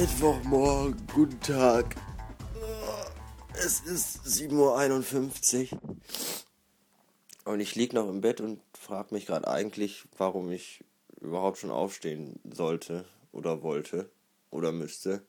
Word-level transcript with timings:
Mittwochmorgen, 0.00 0.96
guten 1.12 1.40
Tag. 1.40 1.94
Es 3.52 3.80
ist 3.80 4.24
7.51 4.24 5.74
Uhr. 5.74 5.80
Und 7.44 7.60
ich 7.60 7.74
liege 7.74 7.96
noch 7.96 8.08
im 8.08 8.22
Bett 8.22 8.40
und 8.40 8.62
frage 8.72 9.12
mich 9.12 9.26
gerade 9.26 9.46
eigentlich, 9.46 10.04
warum 10.16 10.50
ich 10.52 10.82
überhaupt 11.20 11.58
schon 11.58 11.70
aufstehen 11.70 12.40
sollte 12.50 13.04
oder 13.30 13.62
wollte 13.62 14.08
oder 14.50 14.72
müsste. 14.72 15.22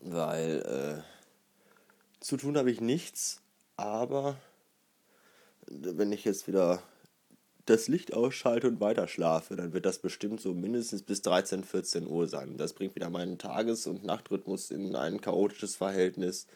Weil 0.00 1.04
äh, 1.06 2.18
zu 2.18 2.36
tun 2.36 2.56
habe 2.56 2.72
ich 2.72 2.80
nichts, 2.80 3.42
aber 3.76 4.36
wenn 5.68 6.10
ich 6.10 6.24
jetzt 6.24 6.48
wieder 6.48 6.82
das 7.66 7.88
Licht 7.88 8.12
ausschalte 8.12 8.68
und 8.68 8.80
weiter 8.80 9.06
schlafe, 9.06 9.56
dann 9.56 9.72
wird 9.72 9.86
das 9.86 9.98
bestimmt 9.98 10.40
so 10.40 10.52
mindestens 10.52 11.02
bis 11.02 11.22
13, 11.22 11.64
14 11.64 12.06
Uhr 12.06 12.26
sein. 12.26 12.56
Das 12.56 12.72
bringt 12.72 12.94
wieder 12.94 13.10
meinen 13.10 13.38
Tages- 13.38 13.86
und 13.86 14.04
Nachtrhythmus 14.04 14.70
in 14.70 14.96
ein 14.96 15.20
chaotisches 15.20 15.76
Verhältnis. 15.76 16.46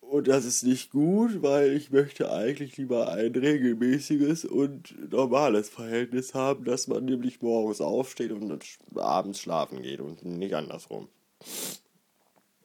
Und 0.00 0.26
das 0.26 0.44
ist 0.44 0.64
nicht 0.64 0.90
gut, 0.90 1.40
weil 1.42 1.72
ich 1.72 1.92
möchte 1.92 2.32
eigentlich 2.32 2.76
lieber 2.76 3.12
ein 3.12 3.32
regelmäßiges 3.32 4.44
und 4.44 5.12
normales 5.12 5.68
Verhältnis 5.68 6.34
haben, 6.34 6.64
dass 6.64 6.88
man 6.88 7.04
nämlich 7.04 7.40
morgens 7.42 7.80
aufsteht 7.80 8.32
und 8.32 8.64
abends 8.96 9.40
schlafen 9.40 9.82
geht 9.82 10.00
und 10.00 10.24
nicht 10.24 10.54
andersrum. 10.54 11.08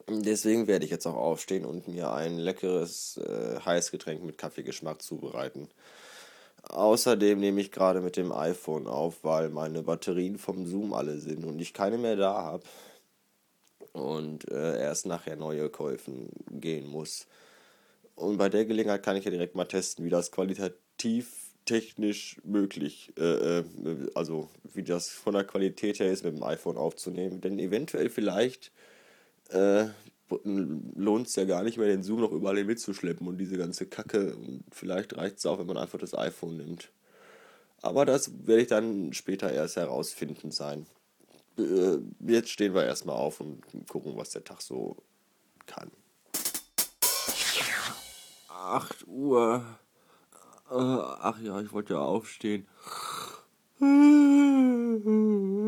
Deswegen 0.08 0.66
werde 0.68 0.86
ich 0.86 0.92
jetzt 0.92 1.06
auch 1.06 1.16
aufstehen 1.16 1.66
und 1.66 1.88
mir 1.88 2.12
ein 2.12 2.38
leckeres 2.38 3.18
äh, 3.18 3.60
Heißgetränk 3.64 4.24
mit 4.24 4.38
Kaffeegeschmack 4.38 5.04
zubereiten. 5.04 5.68
Außerdem 6.70 7.40
nehme 7.40 7.62
ich 7.62 7.72
gerade 7.72 8.02
mit 8.02 8.18
dem 8.18 8.32
iPhone 8.32 8.88
auf, 8.88 9.24
weil 9.24 9.50
meine 9.50 9.84
Batterien 9.84 10.38
vom 10.38 10.66
Zoom 10.66 10.94
alle 10.94 11.18
sind 11.20 11.44
und 11.46 11.60
ich 11.60 11.74
keine 11.74 11.98
mehr 11.98 12.16
da 12.16 12.34
habe. 12.34 12.64
Und 13.94 14.50
äh, 14.52 14.82
erst 14.82 15.06
nachher 15.06 15.36
neue 15.36 15.70
Käufen 15.70 16.30
gehen 16.50 16.88
muss. 16.88 17.28
Und 18.16 18.38
bei 18.38 18.50
der 18.50 18.66
Gelegenheit 18.66 19.04
kann 19.04 19.16
ich 19.16 19.26
ja 19.26 19.32
direkt 19.32 19.56
mal 19.56 19.66
testen, 19.66 20.04
wie 20.04 20.10
das 20.10 20.32
qualitativ 20.32 21.46
technisch 21.66 22.38
möglich, 22.44 23.14
äh, 23.18 23.60
äh 23.60 23.64
also 24.14 24.50
wie 24.74 24.84
das 24.84 25.10
von 25.10 25.34
der 25.34 25.44
Qualität 25.44 26.00
her 26.00 26.12
ist, 26.12 26.24
mit 26.24 26.36
dem 26.36 26.44
iPhone 26.44 26.78
aufzunehmen. 26.78 27.42
Denn 27.42 27.60
eventuell 27.60 28.10
vielleicht 28.10 28.72
äh, 29.50 29.86
lohnt 30.30 31.28
es 31.28 31.36
ja 31.36 31.46
gar 31.46 31.64
nicht 31.64 31.78
mehr, 31.78 31.88
den 31.88 32.04
Zoom 32.04 32.22
noch 32.22 32.32
überall 32.32 32.58
hin 32.58 32.68
mitzuschleppen 32.68 33.28
und 33.28 33.38
diese 33.38 33.58
ganze 33.58 33.86
Kacke. 33.86 34.36
Und 34.36 34.64
vielleicht 34.72 35.16
reicht 35.18 35.38
es 35.38 35.46
auch, 35.46 35.60
wenn 35.60 35.68
man 35.68 35.78
einfach 35.78 36.00
das 36.00 36.18
iPhone 36.18 36.58
nimmt. 36.58 36.92
Aber 37.82 38.06
das 38.06 38.48
werde 38.48 38.62
ich 38.62 38.68
dann 38.68 39.14
später 39.14 39.52
erst 39.52 39.76
herausfinden 39.76 40.52
sein. 40.52 40.88
Äh, 41.58 41.98
jetzt 42.20 42.50
stehen 42.50 42.74
wir 42.74 42.84
erstmal 42.84 43.16
auf 43.16 43.40
und 43.40 43.62
gucken, 43.88 44.18
was 44.18 44.32
der 44.32 44.44
Tag 44.44 44.62
so 44.62 44.98
kann. 45.68 45.92
8 48.50 49.08
Uhr. 49.08 49.64
Äh, 50.70 50.74
ach 50.74 51.40
ja, 51.42 51.62
ich 51.62 51.72
wollte 51.72 51.94
ja 51.94 52.00
aufstehen. 52.00 52.68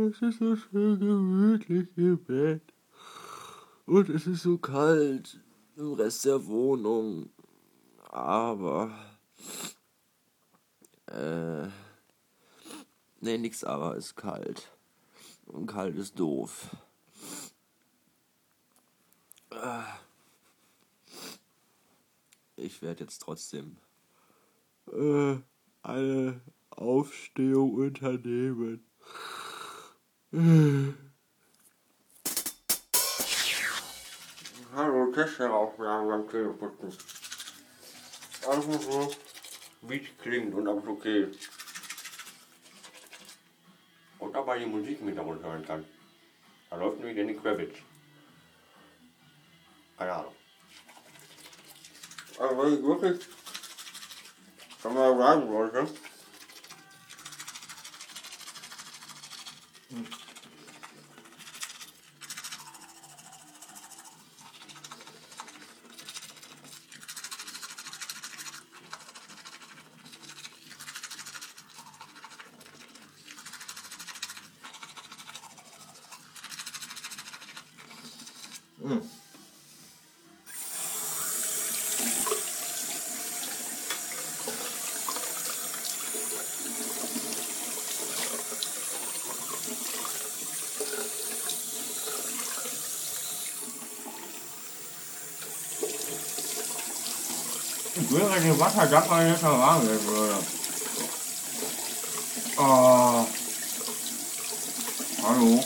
Es 0.10 0.22
ist 0.22 0.40
so 0.40 0.56
schön 0.56 1.00
gemütlich 1.00 1.90
im 1.96 2.18
Bett. 2.24 2.62
Und 3.88 4.10
es 4.10 4.28
ist 4.28 4.44
so 4.44 4.58
kalt 4.58 5.40
im 5.78 5.94
Rest 5.94 6.26
der 6.26 6.46
Wohnung. 6.46 7.30
Aber. 8.10 8.92
Äh. 11.06 11.68
Ne, 13.22 13.38
nix 13.40 13.64
aber 13.64 13.96
ist 13.96 14.16
kalt. 14.16 14.70
Und 15.46 15.68
kalt 15.68 15.96
ist 15.96 16.20
doof. 16.20 16.76
Ich 22.58 22.82
werde 22.82 23.06
jetzt 23.06 23.22
trotzdem 23.22 23.78
äh, 24.92 25.38
eine 25.82 26.42
Aufstehung 26.72 27.74
unternehmen. 27.74 28.84
Hallo, 35.18 35.26
Testeraufnahme 35.26 36.10
beim 36.10 36.30
Teleputzen. 36.30 36.96
Einfach 38.48 38.82
so, 38.82 39.12
wie 39.82 39.98
es 39.98 40.18
klingt 40.22 40.54
und 40.54 40.68
ob 40.68 40.84
es 40.84 40.90
okay 40.90 41.24
ist. 41.24 41.50
Und 44.20 44.34
dabei 44.34 44.60
die 44.60 44.68
Musik 44.68 45.02
mit 45.02 45.18
darunter 45.18 45.48
hören 45.48 45.66
kann. 45.66 45.86
Da 46.70 46.76
läuft 46.76 47.00
nämlich 47.00 47.18
Danny 47.18 47.34
Kravitz. 47.36 47.78
Keine 49.98 50.14
Ahnung. 50.14 50.36
Also, 52.38 52.58
wenn 52.62 52.74
ich 52.76 52.84
wirklich 52.84 53.28
schon 54.80 54.94
mal 54.94 55.18
sagen 55.18 55.50
wollte, 55.52 55.88
Mm. 78.88 79.02
Ich 97.96 98.12
will 98.12 98.20
den 98.42 98.58
Wasser, 98.58 98.86
dass 98.86 99.10
man 99.10 99.28
jetzt 99.28 99.44
noch 99.44 99.60
warm 99.60 99.86
werden 99.86 100.08
würde. 100.08 100.38
Oh. 102.58 103.28
Hallo. 105.24 105.64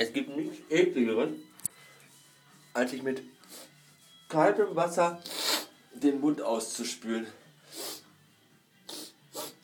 Es 0.00 0.12
gibt 0.12 0.36
nichts 0.36 0.58
ekligeres, 0.70 1.30
sich 2.88 3.02
mit 3.02 3.22
kaltem 4.28 4.74
Wasser 4.74 5.20
den 5.94 6.20
Mund 6.20 6.42
auszuspülen. 6.42 7.26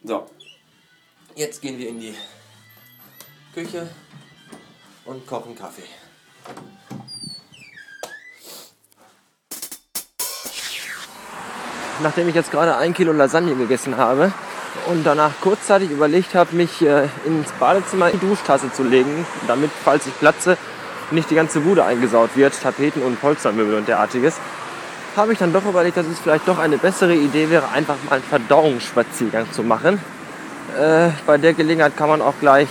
So, 0.02 0.28
jetzt 1.34 1.62
gehen 1.62 1.78
wir 1.78 1.88
in 1.88 2.00
die 2.00 2.14
Küche 3.54 3.88
und 5.04 5.26
kochen 5.26 5.54
Kaffee. 5.54 5.82
Nachdem 12.02 12.28
ich 12.28 12.34
jetzt 12.34 12.50
gerade 12.50 12.76
ein 12.76 12.92
Kilo 12.92 13.12
Lasagne 13.12 13.54
gegessen 13.54 13.96
habe, 13.96 14.32
und 14.86 15.04
danach 15.04 15.32
kurzzeitig 15.40 15.90
überlegt 15.90 16.34
habe, 16.34 16.54
mich 16.54 16.82
äh, 16.82 17.08
ins 17.24 17.50
Badezimmer 17.52 18.10
in 18.10 18.20
die 18.20 18.26
Duschtasse 18.26 18.72
zu 18.72 18.82
legen, 18.82 19.26
damit, 19.46 19.70
falls 19.84 20.06
ich 20.06 20.18
platze, 20.18 20.56
nicht 21.10 21.30
die 21.30 21.34
ganze 21.34 21.60
Bude 21.60 21.84
eingesaut 21.84 22.30
wird, 22.34 22.60
Tapeten 22.60 23.02
und 23.02 23.20
Polstermöbel 23.20 23.74
und 23.74 23.88
derartiges, 23.88 24.36
habe 25.16 25.32
ich 25.32 25.38
dann 25.38 25.52
doch 25.52 25.64
überlegt, 25.64 25.96
dass 25.96 26.06
es 26.06 26.18
vielleicht 26.18 26.48
doch 26.48 26.58
eine 26.58 26.78
bessere 26.78 27.14
Idee 27.14 27.50
wäre, 27.50 27.68
einfach 27.68 27.96
mal 28.08 28.16
einen 28.16 28.24
Verdauungsspaziergang 28.24 29.50
zu 29.52 29.62
machen. 29.62 30.00
Äh, 30.78 31.10
bei 31.26 31.38
der 31.38 31.54
Gelegenheit 31.54 31.96
kann 31.96 32.08
man 32.08 32.20
auch 32.20 32.34
gleich 32.40 32.68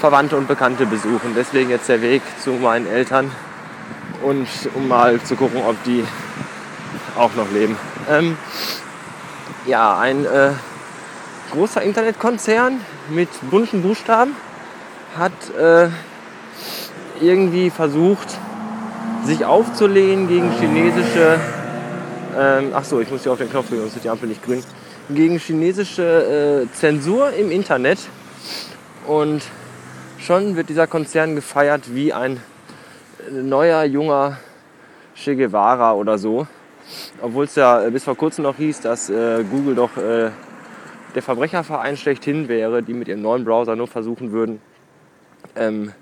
Verwandte 0.00 0.36
und 0.36 0.48
Bekannte 0.48 0.86
besuchen. 0.86 1.34
Deswegen 1.36 1.70
jetzt 1.70 1.88
der 1.88 2.02
Weg 2.02 2.22
zu 2.42 2.50
meinen 2.50 2.86
Eltern 2.86 3.30
und 4.22 4.48
um 4.74 4.88
mal 4.88 5.20
zu 5.22 5.36
gucken, 5.36 5.62
ob 5.64 5.82
die 5.84 6.04
auch 7.16 7.34
noch 7.34 7.50
leben. 7.52 7.76
Ähm, 8.10 8.36
ja, 9.66 9.98
ein 9.98 10.24
äh, 10.24 10.50
großer 11.52 11.82
Internetkonzern 11.82 12.80
mit 13.10 13.28
bunten 13.50 13.82
Buchstaben 13.82 14.34
hat 15.16 15.32
äh, 15.56 15.88
irgendwie 17.20 17.70
versucht, 17.70 18.28
sich 19.24 19.44
aufzulehnen 19.44 20.28
gegen 20.28 20.50
chinesische, 20.58 21.38
ähm, 22.38 22.72
ach 22.74 22.84
so, 22.84 23.00
ich 23.00 23.10
muss 23.10 23.22
hier 23.22 23.32
auf 23.32 23.38
den 23.38 23.50
Knopf 23.50 23.68
drücken, 23.68 23.82
sonst 23.82 23.96
ist 23.96 24.04
die 24.04 24.10
Ampel 24.10 24.28
nicht 24.28 24.44
grün, 24.44 24.62
gegen 25.10 25.38
chinesische 25.38 26.66
äh, 26.66 26.74
Zensur 26.74 27.30
im 27.32 27.50
Internet 27.50 27.98
Und 29.06 29.42
schon 30.18 30.56
wird 30.56 30.70
dieser 30.70 30.86
Konzern 30.86 31.34
gefeiert 31.34 31.94
wie 31.94 32.12
ein 32.12 32.40
neuer, 33.30 33.84
junger 33.84 34.38
Che 35.14 35.36
Guevara 35.36 35.92
oder 35.92 36.16
so. 36.16 36.46
Obwohl 37.20 37.44
es 37.44 37.54
ja 37.54 37.88
bis 37.90 38.04
vor 38.04 38.16
kurzem 38.16 38.44
noch 38.44 38.56
hieß, 38.56 38.80
dass 38.80 39.10
äh, 39.10 39.44
Google 39.44 39.74
doch 39.74 39.96
äh, 39.96 40.30
der 41.14 41.22
Verbrecherverein 41.22 41.96
schlechthin 41.96 42.48
wäre, 42.48 42.82
die 42.82 42.94
mit 42.94 43.08
ihrem 43.08 43.22
neuen 43.22 43.44
Browser 43.44 43.76
nur 43.76 43.88
versuchen 43.88 44.32
würden, 44.32 44.60
ähm, 45.54 45.92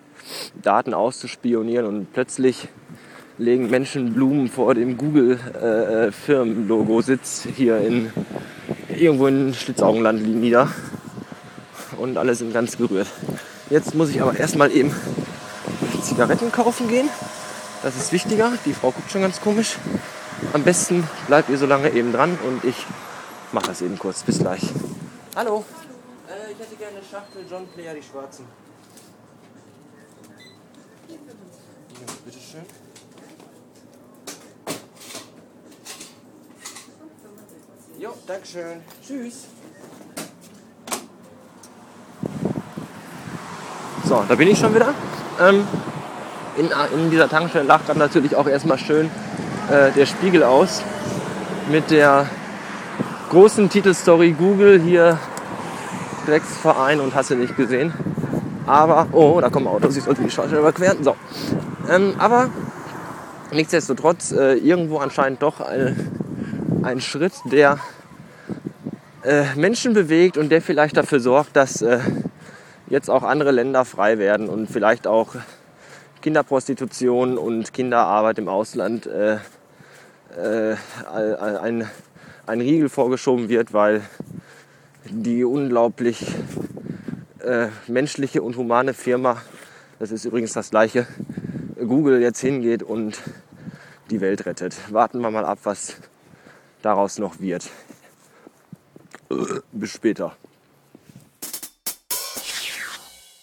Daten 0.61 0.93
auszuspionieren 0.94 1.87
und 1.87 2.12
plötzlich 2.12 2.67
legen 3.38 3.70
Menschen 3.70 4.12
Blumen 4.14 4.49
vor 4.49 4.75
dem 4.75 4.96
Google-Firmenlogo-Sitz 4.96 7.46
äh, 7.46 7.52
hier 7.52 7.79
in 7.79 8.12
irgendwo 8.88 9.26
in 9.26 9.52
Schlitzaugenland 9.55 10.26
nieder. 10.26 10.70
Und 11.99 12.17
alle 12.19 12.34
sind 12.34 12.52
ganz 12.52 12.76
gerührt. 12.76 13.06
Jetzt 13.70 13.94
muss 13.94 14.11
ich 14.11 14.20
aber 14.20 14.37
erstmal 14.37 14.73
eben 14.73 14.93
Zigaretten 16.02 16.52
kaufen 16.52 16.88
gehen. 16.88 17.08
Das 17.82 17.96
ist 17.96 18.12
wichtiger. 18.12 18.52
Die 18.64 18.75
Frau 18.75 18.90
guckt 18.90 19.11
schon 19.11 19.23
ganz 19.23 19.40
komisch. 19.40 19.78
Am 20.52 20.62
besten 20.62 21.08
bleibt 21.26 21.49
ihr 21.49 21.58
so 21.58 21.67
lange 21.67 21.90
eben 21.90 22.12
dran 22.12 22.38
und 22.46 22.64
ich 22.64 22.87
mache 23.52 23.67
das 23.67 23.82
eben 23.82 23.99
kurz. 23.99 24.23
Bis 24.23 24.38
gleich. 24.38 24.62
Hallo. 25.37 25.64
Äh, 26.28 26.52
ich 26.52 26.58
hätte 26.58 26.76
gerne 26.76 26.96
eine 26.96 27.05
Schachtel 27.05 27.44
John 27.49 27.67
Player, 27.75 27.94
die 27.94 28.02
schwarzen. 28.02 28.44
Bitteschön. 32.24 32.62
Jo, 37.98 38.14
Dankeschön. 38.26 38.80
Tschüss. 39.06 39.46
So, 44.04 44.24
da 44.28 44.34
bin 44.34 44.48
ich 44.48 44.58
schon 44.58 44.74
wieder. 44.74 44.92
Ähm, 45.40 45.66
in, 46.56 46.69
in, 46.98 47.10
dieser 47.10 47.28
Tankstelle 47.28 47.64
lag 47.64 47.80
dann 47.86 47.98
natürlich 47.98 48.36
auch 48.36 48.46
erstmal 48.46 48.78
schön 48.78 49.10
äh, 49.70 49.90
der 49.92 50.06
Spiegel 50.06 50.42
aus 50.42 50.82
mit 51.70 51.90
der 51.90 52.28
großen 53.30 53.70
Titelstory 53.70 54.32
Google 54.32 54.80
hier 54.80 55.18
Drecksverein 56.26 57.00
und 57.00 57.14
hast 57.14 57.30
du 57.30 57.36
nicht 57.36 57.56
gesehen. 57.56 57.94
Aber, 58.66 59.08
oh, 59.12 59.40
da 59.40 59.48
kommen 59.48 59.66
Autos, 59.66 59.96
ich 59.96 60.04
sollte 60.04 60.22
die 60.22 60.30
Straße 60.30 60.56
überqueren. 60.56 61.02
So. 61.02 61.16
Ähm, 61.92 62.14
aber 62.18 62.48
nichtsdestotrotz 63.50 64.32
äh, 64.32 64.54
irgendwo 64.54 64.98
anscheinend 64.98 65.42
doch 65.42 65.60
eine, 65.60 65.94
ein 66.82 67.02
Schritt, 67.02 67.34
der 67.44 67.80
äh, 69.24 69.44
Menschen 69.56 69.92
bewegt 69.92 70.38
und 70.38 70.48
der 70.48 70.62
vielleicht 70.62 70.96
dafür 70.96 71.20
sorgt, 71.20 71.54
dass 71.54 71.82
äh, 71.82 72.00
jetzt 72.88 73.10
auch 73.10 73.22
andere 73.22 73.50
Länder 73.50 73.84
frei 73.84 74.18
werden 74.18 74.48
und 74.48 74.70
vielleicht 74.70 75.06
auch 75.06 75.34
Kinderprostitution 76.22 77.36
und 77.36 77.74
Kinderarbeit 77.74 78.38
im 78.38 78.48
Ausland 78.48 79.06
äh, 79.06 79.34
äh, 80.38 80.76
ein, 81.04 81.90
ein 82.46 82.60
Riegel 82.60 82.88
vorgeschoben 82.88 83.50
wird, 83.50 83.74
weil 83.74 84.00
die 85.10 85.44
unglaublich 85.44 86.24
äh, 87.40 87.66
menschliche 87.86 88.40
und 88.40 88.56
humane 88.56 88.94
Firma, 88.94 89.42
das 89.98 90.10
ist 90.10 90.24
übrigens 90.24 90.54
das 90.54 90.70
gleiche, 90.70 91.06
Google 91.76 92.20
jetzt 92.20 92.40
hingeht 92.40 92.82
und 92.82 93.20
die 94.10 94.20
Welt 94.20 94.46
rettet. 94.46 94.76
Warten 94.92 95.20
wir 95.20 95.30
mal 95.30 95.44
ab, 95.44 95.58
was 95.62 95.96
daraus 96.82 97.19
noch 97.19 97.40
wird. 97.40 97.70
Bis 99.72 99.90
später. 99.90 100.36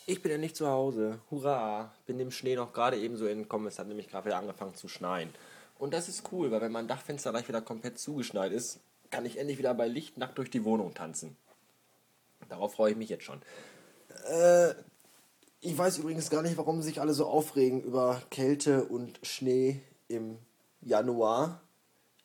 Ich 0.05 0.21
bin 0.21 0.31
ja 0.31 0.37
nicht 0.37 0.55
zu 0.55 0.67
Hause. 0.67 1.19
Hurra! 1.29 1.91
Bin 2.07 2.17
dem 2.17 2.31
Schnee 2.31 2.55
noch 2.55 2.73
gerade 2.73 2.97
ebenso 2.97 3.25
entkommen. 3.25 3.67
Es 3.67 3.77
hat 3.77 3.87
nämlich 3.87 4.07
gerade 4.09 4.25
wieder 4.25 4.37
angefangen 4.37 4.75
zu 4.75 4.87
schneien. 4.87 5.29
Und 5.77 5.93
das 5.93 6.09
ist 6.09 6.31
cool, 6.31 6.51
weil 6.51 6.61
wenn 6.61 6.71
mein 6.71 6.87
Dachfenster 6.87 7.31
gleich 7.31 7.47
wieder 7.47 7.61
komplett 7.61 7.99
zugeschneit 7.99 8.51
ist, 8.51 8.79
kann 9.11 9.25
ich 9.25 9.37
endlich 9.37 9.57
wieder 9.57 9.73
bei 9.73 9.87
Licht 9.87 10.17
nackt 10.17 10.37
durch 10.37 10.49
die 10.49 10.63
Wohnung 10.65 10.93
tanzen. 10.93 11.37
Darauf 12.49 12.73
freue 12.73 12.91
ich 12.91 12.97
mich 12.97 13.09
jetzt 13.09 13.23
schon. 13.23 13.41
Äh, 14.27 14.73
ich 15.61 15.77
weiß 15.77 15.97
übrigens 15.97 16.29
gar 16.29 16.41
nicht, 16.41 16.57
warum 16.57 16.81
sich 16.81 17.01
alle 17.01 17.13
so 17.13 17.25
aufregen 17.25 17.81
über 17.81 18.21
Kälte 18.29 18.85
und 18.85 19.19
Schnee 19.23 19.81
im 20.07 20.37
Januar. 20.81 21.61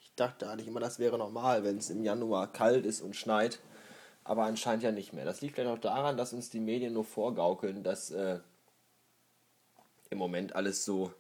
Ich 0.01 0.15
dachte 0.15 0.49
eigentlich 0.49 0.69
immer, 0.69 0.81
das 0.81 0.99
wäre 0.99 1.19
normal, 1.19 1.65
wenn 1.65 1.79
es 1.79 1.91
im 1.91 2.05
Januar 2.05 2.53
kalt 2.53 2.87
ist 2.87 3.01
und 3.01 3.17
schneit. 3.17 3.59
Aber 4.23 4.45
anscheinend 4.45 4.85
ja 4.85 4.93
nicht 4.93 5.13
mehr. 5.13 5.25
Das 5.25 5.41
liegt 5.41 5.57
vielleicht 5.57 5.77
auch 5.77 5.81
daran, 5.81 6.17
dass 6.17 6.33
uns 6.33 6.49
die 6.49 6.61
Medien 6.61 6.93
nur 6.93 7.05
vorgaukeln, 7.05 7.83
dass 7.83 8.11
äh, 8.11 8.39
im 10.11 10.19
Moment 10.19 10.55
alles 10.55 10.85
so 10.85 11.13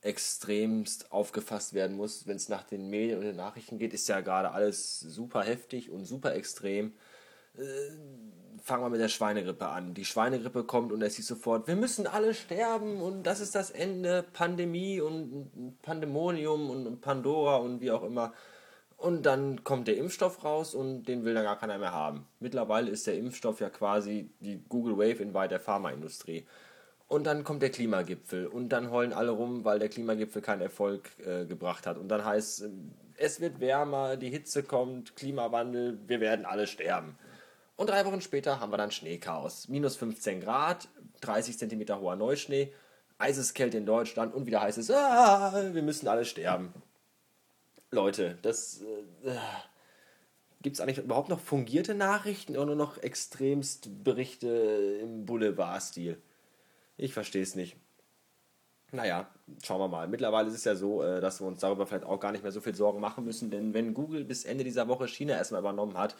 extremst 0.00 1.12
aufgefasst 1.12 1.74
werden 1.74 1.96
muss, 1.96 2.26
wenn 2.26 2.36
es 2.36 2.48
nach 2.48 2.64
den 2.64 2.88
Medien 2.88 3.18
und 3.18 3.24
den 3.24 3.36
Nachrichten 3.36 3.78
geht, 3.78 3.92
ist 3.92 4.08
ja 4.08 4.20
gerade 4.20 4.52
alles 4.52 5.00
super 5.00 5.42
heftig 5.42 5.90
und 5.90 6.04
super 6.04 6.34
extrem. 6.34 6.94
Äh, 7.58 8.62
fangen 8.62 8.82
wir 8.82 8.90
mit 8.90 9.00
der 9.00 9.08
Schweinegrippe 9.08 9.68
an. 9.68 9.94
Die 9.94 10.04
Schweinegrippe 10.04 10.64
kommt 10.64 10.90
und 10.92 11.00
es 11.00 11.14
hieß 11.16 11.26
sofort, 11.28 11.68
wir 11.68 11.76
müssen 11.76 12.06
alle 12.08 12.34
sterben 12.34 13.00
und 13.00 13.22
das 13.22 13.40
ist 13.40 13.54
das 13.54 13.70
Ende, 13.70 14.24
Pandemie 14.32 15.00
und 15.00 15.78
Pandemonium 15.82 16.68
und 16.70 17.00
Pandora 17.00 17.56
und 17.56 17.80
wie 17.80 17.92
auch 17.92 18.02
immer. 18.02 18.32
Und 18.96 19.24
dann 19.26 19.62
kommt 19.62 19.88
der 19.88 19.98
Impfstoff 19.98 20.42
raus 20.42 20.74
und 20.74 21.04
den 21.04 21.24
will 21.24 21.34
dann 21.34 21.44
gar 21.44 21.58
keiner 21.58 21.78
mehr 21.78 21.92
haben. 21.92 22.26
Mittlerweile 22.40 22.90
ist 22.90 23.06
der 23.06 23.16
Impfstoff 23.16 23.60
ja 23.60 23.70
quasi 23.70 24.30
die 24.40 24.64
Google 24.68 24.96
Wave 24.96 25.22
in 25.22 25.32
der 25.32 25.60
Pharmaindustrie. 25.60 26.46
Und 27.06 27.24
dann 27.24 27.44
kommt 27.44 27.62
der 27.62 27.70
Klimagipfel 27.70 28.48
und 28.48 28.70
dann 28.70 28.90
heulen 28.90 29.12
alle 29.12 29.30
rum, 29.30 29.64
weil 29.64 29.78
der 29.78 29.90
Klimagipfel 29.90 30.42
keinen 30.42 30.62
Erfolg 30.62 31.10
äh, 31.24 31.44
gebracht 31.44 31.86
hat. 31.86 31.98
Und 31.98 32.08
dann 32.08 32.24
heißt 32.24 32.62
es, 32.62 32.70
es 33.16 33.40
wird 33.40 33.60
wärmer, 33.60 34.16
die 34.16 34.30
Hitze 34.30 34.64
kommt, 34.64 35.14
Klimawandel, 35.14 36.00
wir 36.06 36.20
werden 36.20 36.44
alle 36.44 36.66
sterben. 36.66 37.16
Und 37.76 37.90
drei 37.90 38.04
Wochen 38.06 38.20
später 38.20 38.58
haben 38.58 38.72
wir 38.72 38.78
dann 38.78 38.90
Schneechaos. 38.90 39.68
Minus 39.68 39.96
15 39.96 40.40
Grad, 40.40 40.88
30 41.20 41.58
Zentimeter 41.58 42.00
hoher 42.00 42.16
Neuschnee, 42.16 42.72
Eiseskälte 43.18 43.78
in 43.78 43.86
Deutschland 43.86 44.34
und 44.34 44.46
wieder 44.46 44.62
heißt 44.62 44.78
es, 44.78 44.90
ah, 44.90 45.52
wir 45.72 45.82
müssen 45.82 46.08
alle 46.08 46.24
sterben. 46.24 46.72
Leute, 47.90 48.38
das... 48.42 48.82
Äh, 49.24 49.36
Gibt 50.62 50.74
es 50.74 50.80
eigentlich 50.80 50.98
überhaupt 50.98 51.28
noch 51.28 51.38
fungierte 51.38 51.94
Nachrichten 51.94 52.56
oder 52.56 52.66
nur 52.66 52.74
noch 52.74 52.98
extremst 52.98 54.02
Berichte 54.02 54.98
im 55.00 55.24
Boulevard-Stil? 55.24 56.20
Ich 56.96 57.12
verstehe 57.12 57.42
es 57.42 57.54
nicht. 57.54 57.76
Naja, 58.92 59.28
schauen 59.64 59.80
wir 59.80 59.88
mal. 59.88 60.06
Mittlerweile 60.06 60.48
ist 60.48 60.54
es 60.54 60.64
ja 60.64 60.76
so, 60.76 61.02
äh, 61.02 61.20
dass 61.20 61.40
wir 61.40 61.46
uns 61.46 61.60
darüber 61.60 61.86
vielleicht 61.86 62.04
auch 62.04 62.20
gar 62.20 62.30
nicht 62.30 62.42
mehr 62.42 62.52
so 62.52 62.60
viel 62.60 62.74
Sorgen 62.74 63.00
machen 63.00 63.24
müssen, 63.24 63.50
denn 63.50 63.74
wenn 63.74 63.94
Google 63.94 64.24
bis 64.24 64.44
Ende 64.44 64.62
dieser 64.62 64.86
Woche 64.86 65.08
China 65.08 65.34
erstmal 65.34 65.60
übernommen 65.60 65.98
hat, 65.98 66.14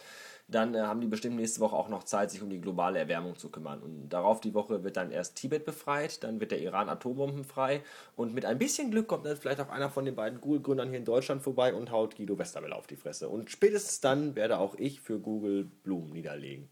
dann 0.48 0.74
äh, 0.74 0.80
haben 0.80 1.00
die 1.00 1.06
bestimmt 1.06 1.36
nächste 1.36 1.60
Woche 1.60 1.76
auch 1.76 1.88
noch 1.88 2.02
Zeit, 2.02 2.30
sich 2.32 2.42
um 2.42 2.50
die 2.50 2.60
globale 2.60 2.98
Erwärmung 2.98 3.36
zu 3.36 3.50
kümmern. 3.50 3.80
Und 3.82 4.08
darauf 4.08 4.40
die 4.40 4.52
Woche 4.52 4.82
wird 4.82 4.96
dann 4.96 5.12
erst 5.12 5.36
Tibet 5.36 5.64
befreit, 5.64 6.24
dann 6.24 6.40
wird 6.40 6.50
der 6.50 6.60
Iran 6.60 6.88
atombombenfrei 6.88 7.82
und 8.16 8.34
mit 8.34 8.44
ein 8.44 8.58
bisschen 8.58 8.90
Glück 8.90 9.06
kommt 9.06 9.26
dann 9.26 9.36
vielleicht 9.36 9.60
auch 9.60 9.70
einer 9.70 9.90
von 9.90 10.04
den 10.04 10.16
beiden 10.16 10.40
Google-Gründern 10.40 10.88
hier 10.88 10.98
in 10.98 11.04
Deutschland 11.04 11.42
vorbei 11.42 11.72
und 11.72 11.92
haut 11.92 12.16
Guido 12.16 12.36
Westerwelle 12.36 12.74
auf 12.74 12.88
die 12.88 12.96
Fresse. 12.96 13.28
Und 13.28 13.50
spätestens 13.50 14.00
dann 14.00 14.34
werde 14.34 14.58
auch 14.58 14.74
ich 14.74 15.00
für 15.00 15.20
Google 15.20 15.64
Blumen 15.84 16.12
niederlegen. 16.12 16.68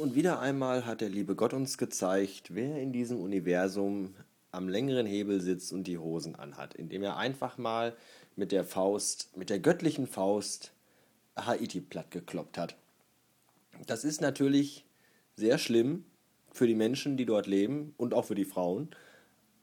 Und 0.00 0.14
wieder 0.14 0.40
einmal 0.40 0.86
hat 0.86 1.02
der 1.02 1.10
liebe 1.10 1.34
Gott 1.34 1.52
uns 1.52 1.76
gezeigt, 1.76 2.54
wer 2.54 2.80
in 2.80 2.90
diesem 2.90 3.20
Universum 3.20 4.14
am 4.50 4.66
längeren 4.66 5.04
Hebel 5.04 5.42
sitzt 5.42 5.74
und 5.74 5.84
die 5.84 5.98
Hosen 5.98 6.36
anhat, 6.36 6.72
indem 6.72 7.02
er 7.02 7.18
einfach 7.18 7.58
mal 7.58 7.94
mit 8.34 8.50
der 8.50 8.64
Faust, 8.64 9.36
mit 9.36 9.50
der 9.50 9.58
göttlichen 9.58 10.06
Faust 10.06 10.72
Haiti 11.36 11.82
plattgekloppt 11.82 12.56
hat. 12.56 12.76
Das 13.86 14.04
ist 14.04 14.22
natürlich 14.22 14.86
sehr 15.36 15.58
schlimm 15.58 16.06
für 16.50 16.66
die 16.66 16.74
Menschen, 16.74 17.18
die 17.18 17.26
dort 17.26 17.46
leben 17.46 17.92
und 17.98 18.14
auch 18.14 18.24
für 18.24 18.34
die 18.34 18.46
Frauen, 18.46 18.88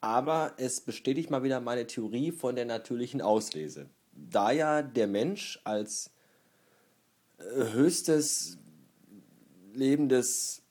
aber 0.01 0.53
es 0.57 0.81
bestätigt 0.81 1.31
mal 1.31 1.41
wieder 1.41 1.61
meine 1.61 1.87
Theorie 1.87 2.31
von 2.31 2.55
der 2.55 2.65
natürlichen 2.65 3.23
Auslese. 3.23 3.89
Da 4.11 4.51
ja 4.51 4.83
der 4.83 5.07
Mensch 5.07 5.59
als 5.63 6.11
äh, 7.39 7.73
höchstes 7.73 8.59
lebendes 9.77 10.61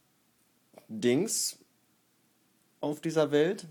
Dings 0.88 1.58
auf 2.80 3.00
dieser 3.00 3.30
Welt. 3.30 3.66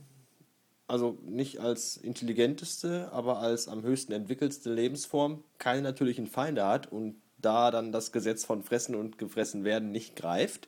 Also 0.88 1.18
nicht 1.24 1.60
als 1.60 1.98
intelligenteste, 1.98 3.12
aber 3.12 3.40
als 3.40 3.68
am 3.68 3.82
höchsten 3.82 4.12
entwickelste 4.12 4.72
Lebensform 4.72 5.44
keine 5.58 5.82
natürlichen 5.82 6.28
Feinde 6.28 6.66
hat 6.66 6.92
und 6.92 7.16
da 7.38 7.72
dann 7.72 7.92
das 7.92 8.12
Gesetz 8.12 8.46
von 8.46 8.62
Fressen 8.62 8.96
und 8.96 9.18
Gefressen 9.18 9.64
werden 9.64 9.92
nicht 9.92 10.16
greift, 10.16 10.68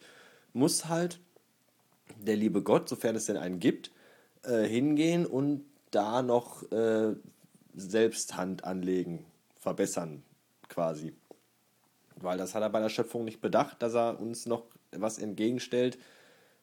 muss 0.54 0.86
halt 0.86 1.20
der 2.20 2.36
liebe 2.36 2.64
Gott, 2.64 2.90
sofern 2.90 3.16
es 3.16 3.26
denn 3.26 3.38
einen 3.38 3.60
gibt, 3.60 3.92
äh, 4.44 4.64
hingehen 4.64 5.26
und 5.26 5.66
da 5.92 6.22
noch 6.22 6.70
äh, 6.72 7.16
selbst 7.76 8.36
Hand 8.36 8.64
anlegen, 8.64 9.26
verbessern 9.60 10.24
quasi. 10.68 11.14
Weil 12.22 12.38
das 12.38 12.56
hat 12.56 12.62
er 12.62 12.70
bei 12.70 12.80
der 12.80 12.90
Schöpfung 12.90 13.26
nicht 13.26 13.42
bedacht, 13.42 13.82
dass 13.82 13.94
er 13.94 14.20
uns 14.20 14.46
noch 14.46 14.64
was 14.92 15.20
entgegenstellt, 15.20 15.98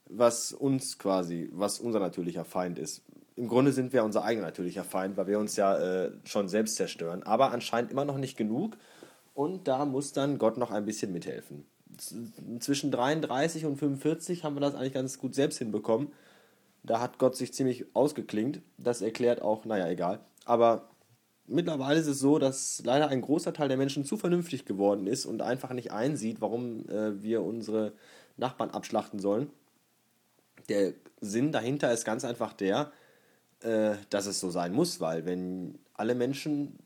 was 0.06 0.52
uns 0.52 0.98
quasi, 0.98 1.48
was 1.52 1.80
unser 1.80 2.00
natürlicher 2.00 2.44
Feind 2.44 2.78
ist. 2.78 3.02
Im 3.36 3.48
Grunde 3.48 3.72
sind 3.72 3.92
wir 3.92 4.04
unser 4.04 4.24
eigener 4.24 4.46
natürlicher 4.46 4.84
Feind, 4.84 5.16
weil 5.16 5.26
wir 5.26 5.38
uns 5.38 5.56
ja 5.56 5.76
äh, 5.76 6.12
schon 6.24 6.48
selbst 6.48 6.76
zerstören. 6.76 7.22
Aber 7.24 7.50
anscheinend 7.52 7.90
immer 7.90 8.04
noch 8.04 8.18
nicht 8.18 8.36
genug. 8.36 8.76
Und 9.34 9.66
da 9.66 9.84
muss 9.84 10.12
dann 10.12 10.38
Gott 10.38 10.56
noch 10.56 10.70
ein 10.70 10.84
bisschen 10.84 11.12
mithelfen. 11.12 11.66
Zwischen 12.60 12.90
33 12.92 13.64
und 13.66 13.76
45 13.76 14.44
haben 14.44 14.54
wir 14.54 14.60
das 14.60 14.74
eigentlich 14.74 14.94
ganz 14.94 15.18
gut 15.18 15.34
selbst 15.34 15.58
hinbekommen. 15.58 16.12
Da 16.84 17.00
hat 17.00 17.18
Gott 17.18 17.34
sich 17.36 17.52
ziemlich 17.52 17.86
ausgeklingt. 17.94 18.60
Das 18.78 19.02
erklärt 19.02 19.42
auch, 19.42 19.64
naja, 19.64 19.88
egal. 19.88 20.20
Aber 20.44 20.90
mittlerweile 21.46 22.00
ist 22.00 22.06
es 22.06 22.18
so, 22.18 22.38
dass 22.38 22.82
leider 22.84 23.08
ein 23.08 23.20
großer 23.20 23.52
Teil 23.52 23.68
der 23.68 23.76
Menschen 23.76 24.04
zu 24.04 24.16
vernünftig 24.16 24.64
geworden 24.64 25.06
ist 25.06 25.26
und 25.26 25.42
einfach 25.42 25.72
nicht 25.72 25.92
einsieht, 25.92 26.40
warum 26.40 26.88
äh, 26.88 27.22
wir 27.22 27.42
unsere 27.42 27.92
Nachbarn 28.36 28.70
abschlachten 28.70 29.18
sollen. 29.18 29.50
Der 30.68 30.94
Sinn 31.20 31.52
dahinter 31.52 31.92
ist 31.92 32.04
ganz 32.04 32.24
einfach 32.24 32.52
der, 32.52 32.92
äh, 33.60 33.96
dass 34.10 34.26
es 34.26 34.40
so 34.40 34.50
sein 34.50 34.72
muss, 34.72 35.00
weil 35.00 35.24
wenn 35.24 35.78
alle 35.94 36.14
Menschen 36.14 36.78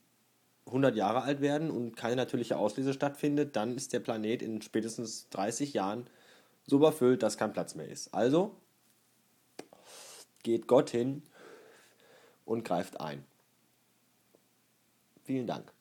100 0.67 0.97
Jahre 0.97 1.23
alt 1.23 1.41
werden 1.41 1.71
und 1.71 1.97
keine 1.97 2.17
natürliche 2.17 2.59
Auslese 2.59 2.93
stattfindet, 2.93 3.57
dann 3.57 3.77
ist 3.77 3.93
der 3.93 4.01
Planet 4.01 4.43
in 4.43 4.61
spätestens 4.61 5.29
30 5.31 5.73
Jahren 5.73 6.07
so 6.67 6.77
überfüllt, 6.77 7.23
dass 7.23 7.39
kein 7.39 7.53
Platz 7.53 7.75
mehr 7.75 7.89
ist. 7.89 8.13
Also 8.13 8.55
geht 10.43 10.67
Gott 10.67 10.91
hin 10.91 11.23
und 12.45 12.65
greift 12.65 13.01
ein. 13.01 13.25
Vielen 15.29 15.47
Dank. 15.47 15.78